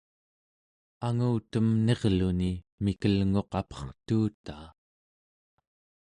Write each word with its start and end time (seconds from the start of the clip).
angutem 1.07 1.65
enirluni 1.81 2.51
mikelnguq 2.83 3.49
apertuutaa 3.61 4.67